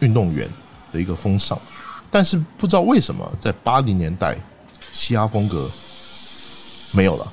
[0.00, 0.50] 运动员
[0.92, 1.56] 的一个风尚。
[2.10, 4.36] 但是不知道为什么，在八零年代，
[4.92, 5.68] 嘻哈风格
[6.94, 7.32] 没有了。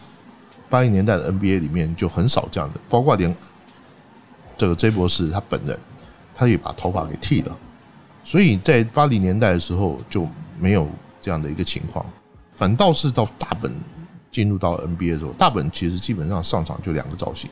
[0.69, 3.33] 八零年代的 NBA 里面就很少这样的，包括连
[4.57, 5.79] 这个 J 博士他本人，
[6.33, 7.57] 他也把头发给剃了。
[8.23, 10.27] 所以在八零年代的时候就
[10.59, 10.89] 没有
[11.21, 12.05] 这样的一个情况，
[12.55, 13.71] 反倒是到大本
[14.31, 17.49] 进入到 NBA 的时候，大本其实基本上上场就两个造型，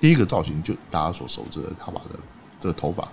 [0.00, 2.18] 第一个造型就大家所熟知的他把的
[2.58, 3.06] 这个头发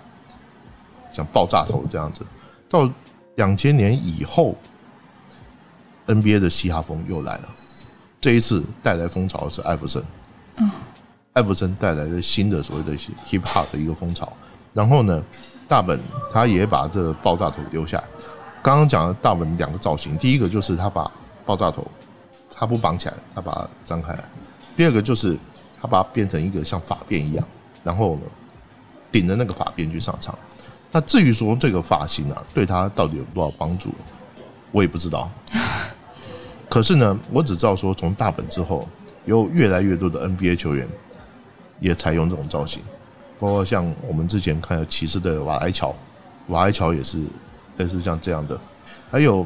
[1.14, 2.26] 像爆炸头这样子，
[2.70, 2.90] 到
[3.36, 4.56] 两千年以后
[6.08, 7.50] ，NBA 的嘻哈风又来了，
[8.20, 10.04] 这一次带来风潮是艾弗森，
[10.58, 10.70] 嗯，
[11.34, 14.32] 艾弗森带来了新的所谓的 hip hop 的一个风潮，
[14.74, 15.24] 然后呢？
[15.68, 15.98] 大本
[16.30, 18.04] 他也把这个爆炸头留下。
[18.62, 21.10] 刚刚讲的大本两个造型，第一个就是他把
[21.46, 21.90] 爆炸头，
[22.54, 24.20] 他不绑起来，他把它张开来；
[24.76, 25.38] 第二个就是
[25.82, 27.48] 他把它变成一个像发辫一样，
[27.86, 28.24] 然后呢
[29.14, 30.38] 顶着那个发辫去上场。
[30.92, 33.94] 那至于说这个发型啊，对他到底有多少帮助，
[34.72, 35.30] 我也不知道。
[36.70, 38.88] 可是呢，我只知道说，从大本之后，
[39.26, 40.88] 有越来越多的 NBA 球员
[41.80, 42.82] 也采用这种造型。
[43.40, 45.96] 包括像我们之前看骑士的瓦埃乔，
[46.48, 47.18] 瓦埃乔也是
[47.78, 48.60] 类似像这样的，
[49.10, 49.46] 还有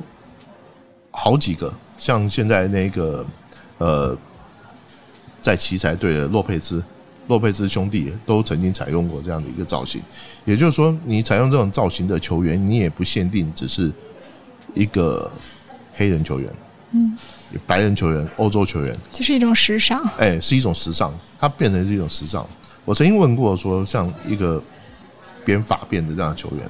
[1.12, 3.26] 好几个像现在那个
[3.78, 4.18] 呃，
[5.42, 6.84] 在奇才队的洛佩兹，
[7.28, 10.02] 洛佩兹兄弟都曾经采用过这样的一个造型。
[10.44, 13.92] 也就是说，你采用这种造型的球员，你也不限定只是
[14.74, 15.32] 一个
[15.94, 16.54] 黑人球员，
[16.92, 17.18] 嗯，
[17.66, 20.04] 白人球员、欧洲球员，就是一种时尚。
[20.18, 22.46] 哎，是一种时尚，它变成是一种时尚。
[22.84, 24.62] 我曾经问过说，像一个
[25.44, 26.70] 编法辫的这样的球员，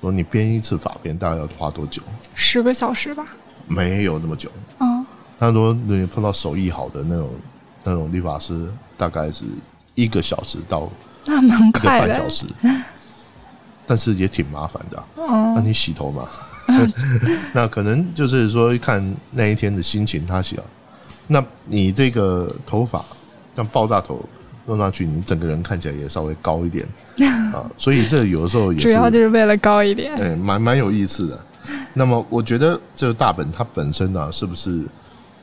[0.00, 2.02] 说你编一次法辫大概要花多久？
[2.34, 3.26] 十个小时吧。
[3.66, 4.50] 没有那么久。
[4.80, 5.04] 嗯。
[5.38, 7.30] 他说你碰到手艺好的那种
[7.84, 9.44] 那种理发师，大概是
[9.96, 10.88] 一个小时到
[11.24, 12.14] 那蛮快的。
[12.14, 12.46] 半小时。
[13.88, 14.98] 但是也挺麻烦的。
[15.16, 15.54] 哦。
[15.56, 16.24] 那你洗头嘛？
[17.52, 20.58] 那可能就是说看那一天的心情，他想
[21.28, 23.04] 那你这个头发
[23.54, 24.20] 像爆炸头
[24.66, 26.84] 弄上去，你整个人看起来也稍微高一点
[27.54, 27.64] 啊。
[27.76, 31.40] 所以这有的时候也主要就是为了高一点，对，蛮蛮有意思的。
[31.94, 34.82] 那么我觉得这个大本它本身呢，是不是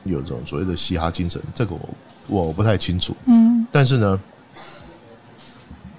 [0.04, 1.40] 有这种所谓的嘻哈精神？
[1.54, 3.16] 这个我我不太清楚。
[3.24, 4.20] 嗯，但是呢，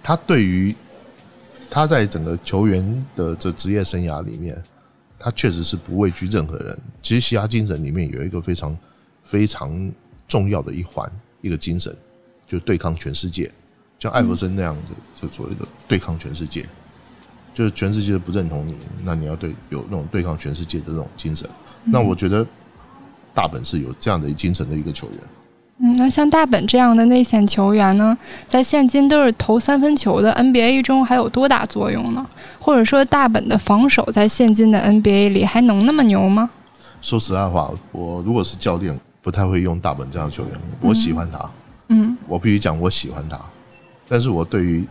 [0.05, 0.75] 他对于
[1.67, 4.55] 他在整个球员的这职业生涯里面，
[5.17, 6.77] 他确实是不畏惧任何人。
[7.01, 8.77] 其实嘻哈精神里面有一个非常
[9.23, 9.91] 非常
[10.27, 11.91] 重要的一环，一个精神，
[12.45, 13.51] 就对抗全世界，
[13.97, 16.63] 像艾弗森那样的，就所谓的对抗全世界。
[17.51, 21.49] 就是全世界都不认同你，那你要对有那种对抗全世界的这种精神。
[21.83, 22.45] 那我觉得
[23.33, 25.19] 大本是有这样的精神的一个球员。
[25.79, 32.25] 嗯，那像大本这样的内线球员呢，在现今都是投三分球的 NBA 中还有多大作用呢？
[32.59, 36.49] 或者说大本的防守在现今的 NBA 里还能那么牛吗？
[37.01, 40.53] 说实在话，我如果是教练，不太会用大本这样的球员。
[40.79, 41.51] 我喜欢他，
[41.89, 43.39] 嗯，我必须讲我喜欢他，
[44.07, 44.85] 但是我对于。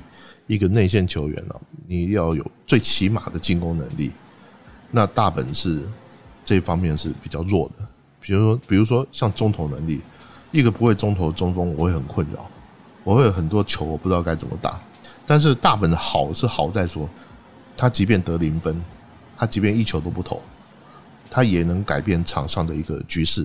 [0.46, 1.54] 一个内线球员呢，
[1.86, 4.12] 你要有最起码的进攻能力。
[4.90, 5.80] 那大本是
[6.44, 7.82] 这方面是比较弱的。
[8.20, 10.02] 比如说，比如说像中投能力，
[10.54, 12.48] 一个不会中投的中锋，我会很困扰。
[13.02, 14.80] 我会有很多球，我不知道该怎么打。
[15.26, 17.08] 但是大本的好是好在说，
[17.76, 18.80] 他即便得零分，
[19.36, 20.40] 他即便一球都不投，
[21.28, 23.44] 他也能改变场上的一个局势。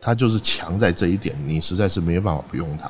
[0.00, 2.88] 他就是强在这一点，你实在是没有办法不用他。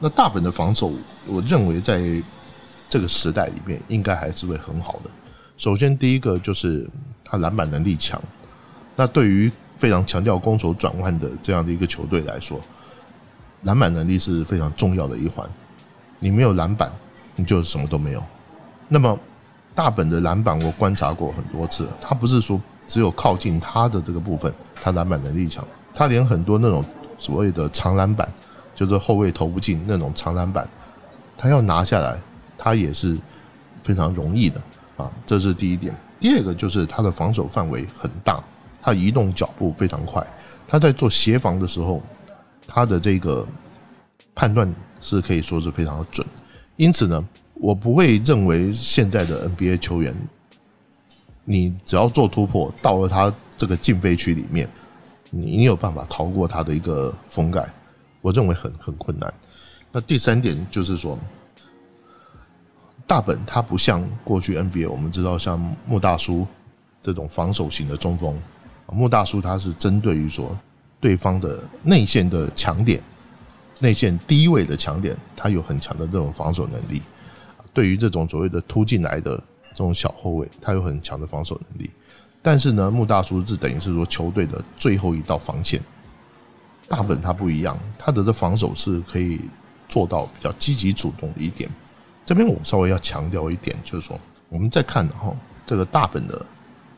[0.00, 0.90] 那大本的防守，
[1.26, 2.00] 我认为在
[2.88, 5.10] 这个时代里面，应该还是会很好的。
[5.58, 6.88] 首先，第一个就是
[7.22, 8.20] 他篮板能力强。
[8.96, 9.52] 那对于
[9.82, 12.60] 非常强调攻守转换的这样的一个球队来说，
[13.62, 15.44] 篮板能力是非常重要的一环。
[16.20, 16.88] 你没有篮板，
[17.34, 18.22] 你就什么都没有。
[18.86, 19.18] 那么
[19.74, 26.84] 大本的篮板，我观察过很多次，他不是说只有靠近他的这个部分，他篮板能力强，他连很多那种
[27.18, 28.32] 所谓的长篮板，
[28.76, 30.64] 就是后卫投不进那种长篮板，
[31.36, 32.16] 他要拿下来。
[32.64, 33.18] 他也是
[33.82, 34.62] 非常容易的
[34.96, 35.92] 啊，这是第一点。
[36.20, 38.40] 第二个就是他的防守范围很大，
[38.82, 40.26] 他移动脚步非常快，
[40.66, 42.02] 他在做协防的时候，
[42.66, 43.46] 他的这个
[44.34, 46.26] 判断是可以说是非常的准。
[46.76, 50.14] 因此呢，我不会认为现在的 NBA 球员，
[51.44, 54.68] 你只要做突破到了他这个禁飞区里面，
[55.30, 57.64] 你有办法逃过他的一个封盖，
[58.20, 59.32] 我认为很很困难。
[59.92, 61.18] 那第三点就是说。
[63.04, 66.46] 大本他不像过去 NBA，我们知道像穆大叔
[67.02, 68.34] 这种防守型的中锋，
[68.92, 70.56] 穆大叔他是针对于说
[71.00, 73.02] 对方的内线的强点、
[73.80, 77.02] 内线低位的强点，他有很强的这种防守能力。
[77.74, 79.36] 对于这种所谓的突进来的
[79.70, 81.90] 这种小后卫，他有很强的防守能力。
[82.42, 85.80] 但是呢，穆大叔是等于是说球队的最后一道防线。
[86.88, 89.40] 大本他不一样，他的这防守是可以
[89.88, 91.70] 做到比较积极主动的一点。
[92.26, 96.44] 这边我稍微要强调一点，就是说我们在看哈这个大本的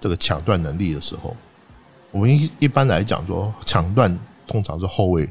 [0.00, 1.37] 这个抢断能力的时候，
[2.14, 5.29] 我们一一般来讲说抢断通常是后卫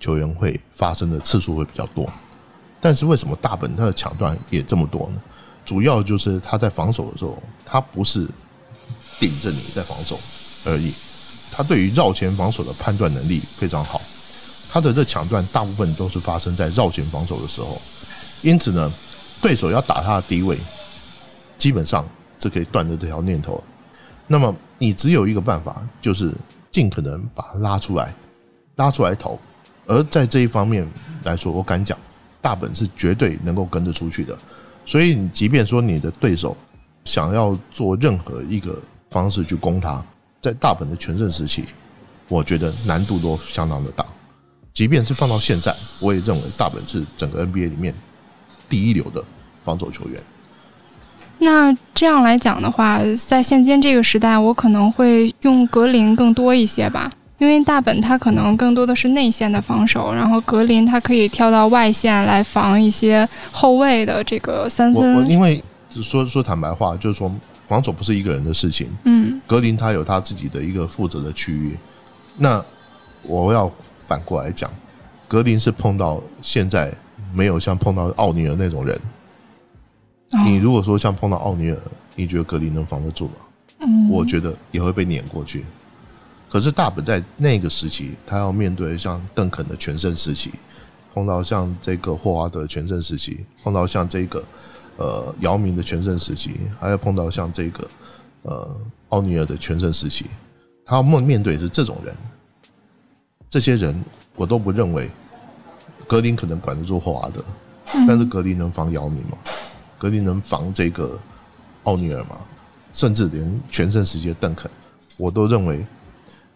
[0.00, 2.10] 球员会发生的次数会比较多，
[2.80, 5.20] 但是为什么大本他的抢断也这么多呢？
[5.66, 8.26] 主要就是他在防守的时候，他不是
[9.20, 10.18] 顶着你在防守
[10.64, 10.94] 而已，
[11.52, 14.00] 他对于绕前防守的判断能力非常好，
[14.72, 17.78] 他的这抢断大部分都是发生在绕前防守的时候，
[18.42, 18.90] 因此呢。
[19.42, 20.56] 对手要打他的低位，
[21.58, 22.08] 基本上
[22.40, 23.64] 是可以断的这条念头了。
[24.26, 26.32] 那么你只有一个办法，就是
[26.70, 28.14] 尽可能把他拉出来，
[28.76, 29.38] 拉出来投。
[29.86, 30.88] 而在这一方面
[31.24, 31.98] 来说，我敢讲，
[32.40, 34.36] 大本是绝对能够跟得出去的。
[34.86, 36.56] 所以，你即便说你的对手
[37.04, 38.78] 想要做任何一个
[39.10, 40.04] 方式去攻他，
[40.40, 41.64] 在大本的全盛时期，
[42.28, 44.04] 我觉得难度都相当的大。
[44.72, 47.94] 即便是放到现在，我也认为大本是整个 NBA 里面
[48.68, 49.22] 第一流的。
[49.64, 50.22] 防守球员，
[51.38, 65.14] 那这样来讲的话，在现今这个时代，我可能会用格林更多一些吧，因为大本他可能更多的是内线的防守，然后格林他可以跳到外线来防一些后卫的这个三分。
[65.14, 67.30] 我因为说说坦白话，就是说
[67.68, 71.76] 防守不是一个人的事情，嗯，格林他有他自己的一个负责的区域。
[72.38, 72.64] 那
[73.22, 73.70] 我要
[74.00, 74.70] 反过来讲，
[75.28, 76.92] 格林是碰到现在
[77.34, 78.98] 没有像碰到奥尼尔那种人。
[80.42, 81.78] 你如果说像碰到奥尼尔，
[82.16, 83.34] 你觉得格林能防得住吗？
[83.80, 85.64] 嗯，我觉得也会被碾过去。
[86.48, 90.52] 可是大本在那个时期，他要面对像邓肯的全盛时期，
[91.12, 94.44] 碰到像这个霍华德全盛时期，碰到像这个
[94.96, 97.88] 呃姚明的全盛时期，还要碰到像这个
[98.42, 98.76] 呃
[99.08, 100.26] 奥尼尔的全盛时期，
[100.84, 102.16] 他要面面对是这种人，
[103.50, 104.04] 这些人
[104.36, 105.10] 我都不认为
[106.06, 107.44] 格林可能管得住霍华德，
[108.06, 109.38] 但是格林能防姚明吗？
[110.04, 111.18] 格林能防这个
[111.84, 112.38] 奥尼尔吗？
[112.92, 114.70] 甚至连全盛时期的邓肯，
[115.16, 115.82] 我都认为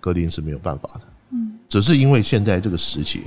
[0.01, 1.01] 格林是没有办法的。
[1.31, 3.23] 嗯，只是因为现在这个时期，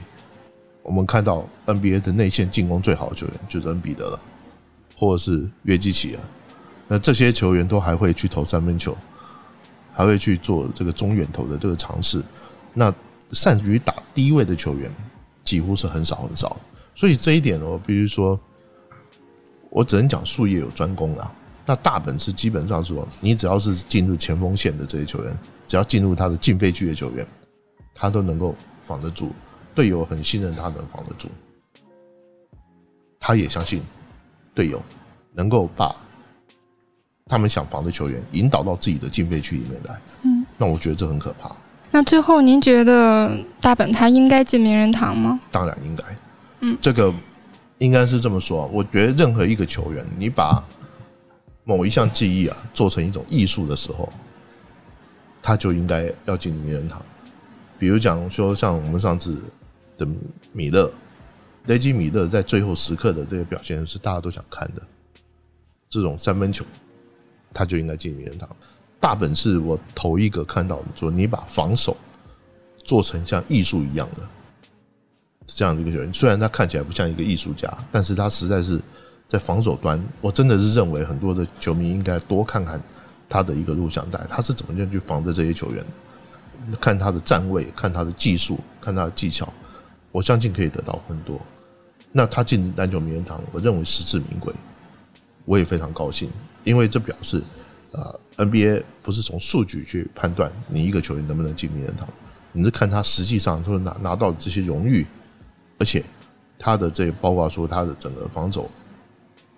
[0.84, 4.22] 我们看到 NBA 的内线进攻最好的球员就是恩比德了，
[4.96, 6.22] 或者是约基奇啊，
[6.88, 8.96] 那这些球员都还会去投三分球，
[9.92, 12.22] 还会去做这个中远投的这个尝试。
[12.76, 12.94] 那
[13.32, 14.92] 善于打低位的球员
[15.44, 16.56] 几乎是很少很少，
[16.94, 18.40] 所以这一点我必须说，
[19.72, 21.34] 我只能讲术业有专攻啊。
[21.66, 27.26] 那大本是基本上说，你只要是进入前锋线的这些球员，只要进入他的禁飞区的球员，
[27.96, 29.32] 他都能够防得住，
[29.74, 31.30] 队友很信任他能防得住，
[33.20, 33.82] 他也相信
[34.54, 34.82] 队友
[35.34, 35.96] 能够把
[37.28, 40.02] 他们想防的球员引导到自己的禁飞区里面来。
[40.24, 41.56] 嗯，那我觉得这很可怕。
[41.92, 45.40] 那最后，您觉得大本他应该进名人堂吗？
[45.52, 46.04] 当然应该。
[46.62, 47.14] 嗯，这个
[47.82, 48.68] 应该是这么说。
[48.68, 50.64] 我觉得任何一个球员，你把
[51.64, 54.08] 某一项技艺啊做成一种艺术的时候，
[55.42, 57.04] 他就应该要进名人堂。
[57.80, 59.36] 比如讲说，像我们上次
[59.98, 60.08] 的
[60.54, 60.92] 米勒，
[61.66, 64.82] 雷吉米勒在最后时刻的这个表现是大家都想看的。
[65.90, 66.64] 这种三分球，
[67.52, 68.48] 他就应该进名人堂。
[69.00, 71.98] 大本是我头一个看到的说你把防守
[72.84, 74.22] 做成像艺术一样的
[75.56, 78.80] 这样的一个球员，虽然他看起来不像一个艺术家，但是他实在是
[79.28, 82.82] 在防守端，我真的是认为很多的球迷应该多看看
[83.30, 85.86] 他的一个录像带，他是怎么样去防着这些球员，
[86.80, 89.52] 看他的站位，看他的技术，看他的技巧，
[90.12, 91.40] 我相信可以得到很多。
[92.12, 94.54] 那他进篮球名人堂，我认为实至名归，
[95.46, 96.30] 我也非常高兴，
[96.64, 97.42] 因为这表示。
[97.92, 102.08] 啊，NBA 不是从数据去判断你一个球员能不能进名人堂，
[102.54, 105.06] 你是看他实际上说拿拿到这些荣誉，
[105.82, 106.04] 而且
[106.60, 108.70] 他的这包括说他的整个防守，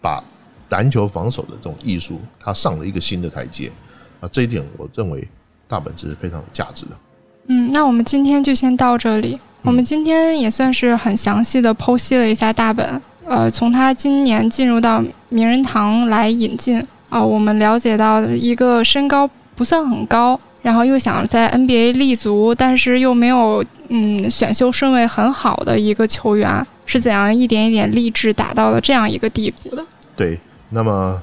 [0.02, 0.24] 把
[0.70, 3.70] 篮球防守的这种艺术，他上了一个新的台阶
[4.22, 5.28] 啊，这一点我认为
[5.68, 6.92] 大本是非常有价值的。
[7.48, 9.38] 嗯，那我们今天就先到这里。
[9.64, 16.88] 我们今天也算是很详细的剖析了一下大本，呃，从他今年进入到名人堂来引进。
[17.10, 23.64] 啊，我们了解到一个身高不算很高，然后又想在 NBA 立足，但是又没有
[23.96, 29.86] 嗯选秀顺位很好的一个球员，是怎样一点一点励志打到了这样一个地步的？
[30.16, 30.40] 对，
[30.70, 31.22] 那么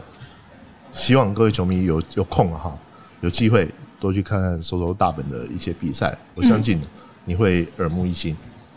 [0.92, 2.72] 希望各位球迷有有空哈，
[3.22, 3.68] 有机会
[3.98, 6.80] 多去看看收收大本的一些比赛，我相信
[7.24, 8.36] 你会耳目一新。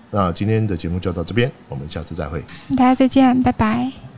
[0.10, 2.44] 那今天的节目就到这边，我们下次再会，
[2.76, 4.13] 大家再见，拜拜。